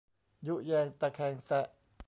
[0.47, 1.65] ยุแยงตะแคงแซะ